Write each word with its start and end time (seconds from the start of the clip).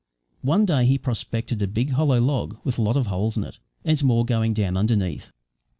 One 0.41 0.65
day 0.65 0.87
he 0.87 0.97
prospected 0.97 1.61
a 1.61 1.67
big 1.67 1.91
hollow 1.91 2.19
log 2.19 2.57
with 2.63 2.79
a 2.79 2.81
lot 2.81 2.97
of 2.97 3.05
holes 3.05 3.37
in 3.37 3.43
it, 3.43 3.59
and 3.85 4.03
more 4.03 4.25
going 4.25 4.55
down 4.55 4.75
underneath. 4.75 5.29